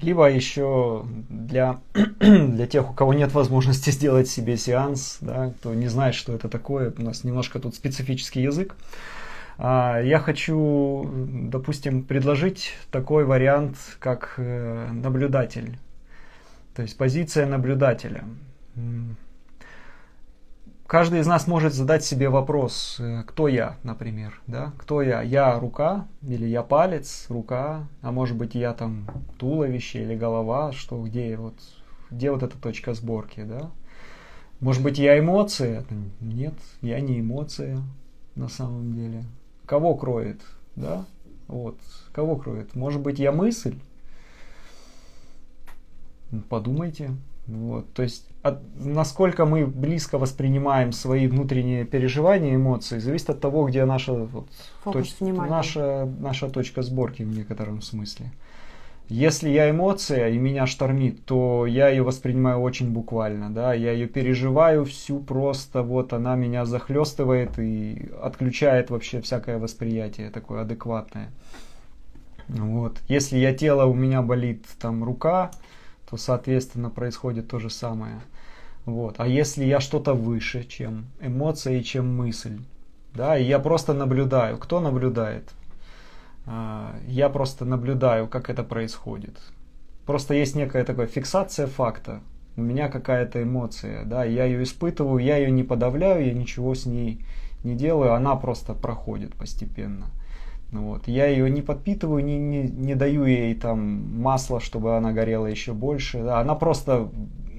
[0.00, 1.80] Либо еще для,
[2.20, 6.48] для тех, у кого нет возможности сделать себе сеанс, да, кто не знает, что это
[6.48, 8.76] такое, у нас немножко тут специфический язык.
[9.58, 15.78] А, Я хочу, допустим, предложить такой вариант, как э, наблюдатель.
[16.74, 18.24] То есть позиция наблюдателя.
[20.90, 24.72] Каждый из нас может задать себе вопрос, э, кто я, например, да?
[24.76, 25.22] Кто я?
[25.22, 29.06] Я рука или я палец, рука, а может быть я там
[29.38, 31.54] туловище или голова, что где вот,
[32.10, 33.70] где вот эта точка сборки, да?
[34.58, 35.84] Может быть я эмоция?
[36.18, 37.80] Нет, я не эмоция
[38.34, 39.22] на самом деле.
[39.66, 40.40] Кого кроет,
[40.74, 41.06] да?
[41.46, 41.78] Вот,
[42.12, 42.74] кого кроет?
[42.74, 43.78] Может быть я мысль?
[46.48, 47.12] Подумайте.
[47.46, 53.66] Вот, то есть, от, насколько мы близко воспринимаем свои внутренние переживания, эмоции, зависит от того,
[53.68, 54.48] где наша, вот,
[54.84, 55.50] точ- внимания.
[55.50, 58.26] наша, наша точка сборки в некотором смысле.
[59.08, 64.06] Если я эмоция и меня штормит, то я ее воспринимаю очень буквально, да, я ее
[64.06, 71.30] переживаю всю просто, вот она меня захлестывает и отключает вообще всякое восприятие такое адекватное.
[72.48, 73.00] Вот.
[73.08, 75.50] Если я тело, у меня болит там рука,
[76.10, 78.20] то, соответственно, происходит то же самое.
[78.84, 79.16] Вот.
[79.18, 82.58] А если я что-то выше, чем эмоция и чем мысль,
[83.14, 85.50] да, и я просто наблюдаю, кто наблюдает?
[86.46, 89.38] А, Я просто наблюдаю, как это происходит.
[90.06, 92.20] Просто есть некая такая фиксация факта.
[92.56, 96.86] У меня какая-то эмоция, да, я ее испытываю, я ее не подавляю, я ничего с
[96.86, 97.24] ней
[97.62, 100.06] не делаю, она просто проходит постепенно.
[100.72, 101.08] Ну Вот.
[101.08, 105.72] Я ее не подпитываю, не, не, не даю ей там масла, чтобы она горела еще
[105.72, 106.22] больше.
[106.22, 106.40] Да.
[106.40, 107.10] Она просто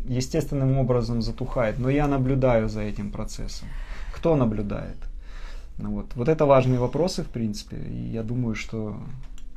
[0.07, 1.79] естественным образом затухает.
[1.79, 3.67] Но я наблюдаю за этим процессом.
[4.13, 4.97] Кто наблюдает?
[5.77, 6.15] Ну Вот.
[6.15, 7.77] вот это важные вопросы, в принципе.
[7.77, 8.97] И я думаю, что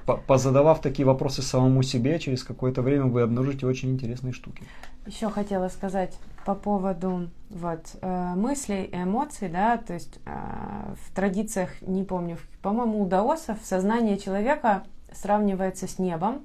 [0.05, 4.63] позадавав такие вопросы самому себе, через какое-то время вы обнаружите очень интересные штуки.
[5.07, 11.15] Еще хотела сказать по поводу вот, э, мыслей и эмоций, да, то есть э, в
[11.15, 16.41] традициях, не помню, по-моему, у даосов сознание человека сравнивается с небом.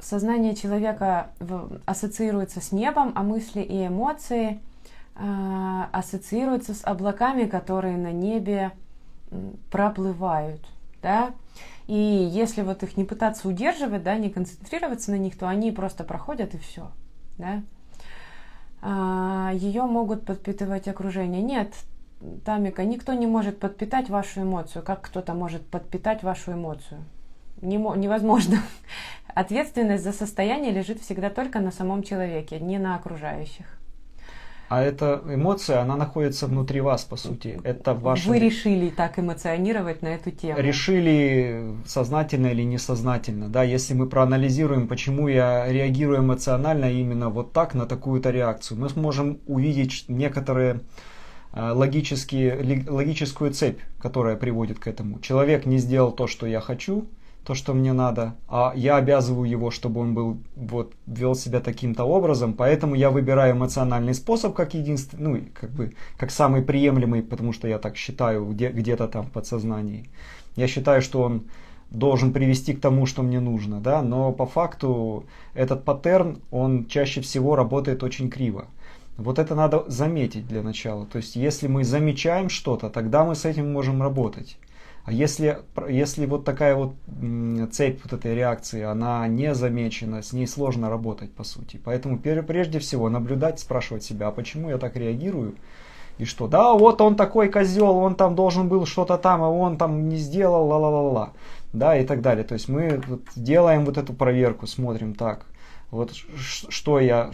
[0.00, 1.30] Сознание человека
[1.86, 4.60] ассоциируется с небом, а мысли и эмоции
[5.20, 8.72] э, ассоциируются с облаками, которые на небе
[9.70, 10.60] проплывают,
[11.02, 11.32] да.
[11.86, 16.04] И если вот их не пытаться удерживать, да, не концентрироваться на них, то они просто
[16.04, 16.90] проходят и все,
[17.36, 17.62] да.
[18.82, 21.42] А, ее могут подпитывать окружение.
[21.42, 21.74] Нет,
[22.44, 27.04] Тамика, никто не может подпитать вашу эмоцию, как кто-то может подпитать вашу эмоцию.
[27.60, 28.58] Не, невозможно.
[29.34, 33.79] Ответственность за состояние лежит всегда только на самом человеке, не на окружающих.
[34.70, 37.58] А эта эмоция, она находится внутри вас, по сути.
[37.64, 38.28] Это ваше...
[38.28, 40.60] Вы решили так эмоционировать на эту тему.
[40.60, 43.48] Решили сознательно или несознательно.
[43.48, 48.88] Да, если мы проанализируем, почему я реагирую эмоционально именно вот так на такую-то реакцию, мы
[48.88, 50.82] сможем увидеть некоторые
[51.52, 55.18] э, логические, логическую цепь, которая приводит к этому.
[55.18, 57.08] Человек не сделал то, что я хочу,
[57.50, 62.04] то, что мне надо, а я обязываю его, чтобы он был, вот, вел себя таким-то
[62.04, 67.52] образом, поэтому я выбираю эмоциональный способ как единственный, ну, как бы, как самый приемлемый, потому
[67.52, 70.08] что я так считаю где, где-то там в подсознании.
[70.54, 71.42] Я считаю, что он
[71.90, 75.24] должен привести к тому, что мне нужно, да, но по факту
[75.54, 78.66] этот паттерн, он чаще всего работает очень криво.
[79.16, 81.04] Вот это надо заметить для начала.
[81.04, 84.56] То есть, если мы замечаем что-то, тогда мы с этим можем работать.
[85.04, 86.94] А если, если вот такая вот
[87.72, 91.80] цепь вот этой реакции, она не замечена, с ней сложно работать по сути.
[91.82, 95.54] Поэтому прежде всего наблюдать, спрашивать себя, а почему я так реагирую?
[96.18, 99.78] И что, да, вот он такой козел, он там должен был что-то там, а он
[99.78, 101.32] там не сделал, ла-ла-ла-ла.
[101.72, 102.44] Да, и так далее.
[102.44, 103.00] То есть мы
[103.36, 105.46] делаем вот эту проверку, смотрим так.
[105.90, 107.30] Вот что я,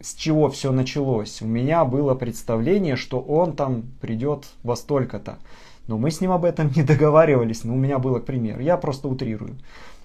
[0.00, 1.42] с чего все началось.
[1.42, 5.38] У меня было представление, что он там придет во столько-то.
[5.86, 7.64] Но мы с ним об этом не договаривались.
[7.64, 9.56] Ну, у меня было, к примеру, я просто утрирую.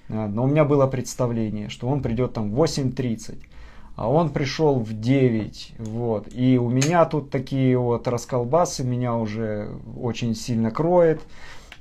[0.10, 3.38] А, но у меня было представление, что он придет там в 8.30,
[3.96, 5.76] а он пришел в 9.
[5.80, 6.28] Вот.
[6.34, 9.70] И у меня тут такие вот расколбасы, меня уже
[10.00, 11.22] очень сильно кроет.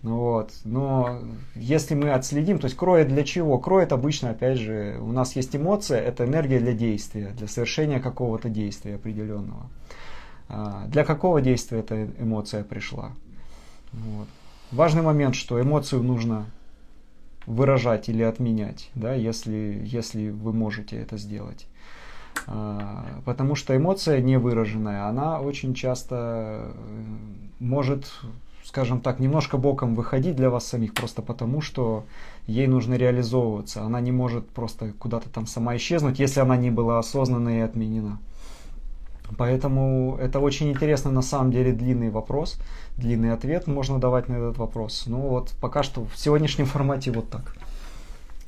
[0.03, 0.53] Вот.
[0.65, 1.21] Но
[1.55, 3.59] если мы отследим, то есть кроет для чего?
[3.59, 8.49] Кроет обычно, опять же, у нас есть эмоция, это энергия для действия, для совершения какого-то
[8.49, 9.69] действия определенного.
[10.49, 13.13] А, для какого действия эта эмоция пришла?
[13.93, 14.29] Вот.
[14.73, 16.47] Важный момент, что эмоцию нужно
[17.47, 21.67] выражать или отменять, да, если, если вы можете это сделать.
[22.47, 26.73] А, потому что эмоция невыраженная, она очень часто э,
[27.61, 28.13] может,
[28.65, 32.05] скажем так, немножко боком выходить для вас самих, просто потому что
[32.47, 33.83] ей нужно реализовываться.
[33.83, 38.19] Она не может просто куда-то там сама исчезнуть, если она не была осознанна и отменена.
[39.37, 42.59] Поэтому это очень интересно, на самом деле, длинный вопрос,
[42.97, 45.05] длинный ответ можно давать на этот вопрос.
[45.07, 47.55] Ну вот пока что в сегодняшнем формате вот так.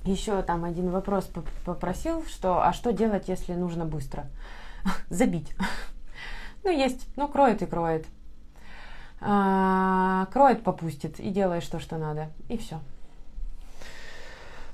[0.05, 1.29] Еще там один вопрос
[1.65, 4.27] попросил, что а что делать, если нужно быстро?
[5.11, 5.55] Забить.
[6.65, 8.05] Ну, есть, ну, кроет и кроет.
[9.21, 12.31] А, кроет, попустит и делаешь то, что надо.
[12.49, 12.81] И все.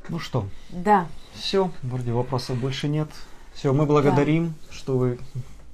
[0.09, 0.47] Ну что?
[0.71, 1.07] Да.
[1.35, 3.09] Все, вроде вопросов больше нет.
[3.53, 4.73] Все, мы благодарим, да.
[4.75, 5.19] что вы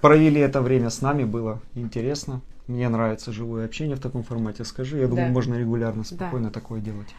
[0.00, 2.40] провели это время с нами, было интересно.
[2.66, 4.64] Мне нравится живое общение в таком формате.
[4.64, 5.32] Скажи, я думаю, да.
[5.32, 6.52] можно регулярно, спокойно да.
[6.52, 7.14] такое делать.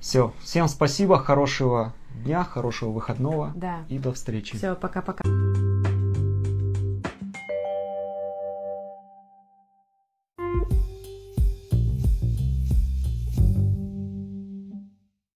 [0.00, 1.92] Все, всем спасибо, хорошего
[2.24, 3.80] дня, хорошего выходного да.
[3.88, 4.56] и до встречи.
[4.56, 5.22] Все, пока-пока.